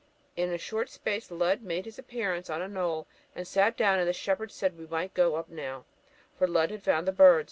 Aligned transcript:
In 0.35 0.51
a 0.51 0.57
short 0.57 0.89
space 0.89 1.29
Lud 1.29 1.61
made 1.61 1.85
his 1.85 1.99
appearance 1.99 2.49
on 2.49 2.59
a 2.59 2.67
knoll, 2.67 3.05
and 3.35 3.47
sat 3.47 3.77
down, 3.77 3.99
and 3.99 4.07
the 4.09 4.13
shepherd 4.13 4.51
said 4.51 4.75
we 4.75 4.87
might 4.87 5.13
go 5.13 5.35
up 5.35 5.47
now, 5.47 5.85
for 6.33 6.47
Lud 6.47 6.71
had 6.71 6.81
found 6.81 7.07
the 7.07 7.11
birds. 7.11 7.39